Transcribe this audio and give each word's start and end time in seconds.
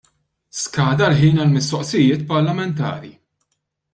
Skada 0.59 1.09
l-ħin 1.09 1.43
għall-mistoqsijiet 1.43 2.25
parlamentari. 2.33 3.15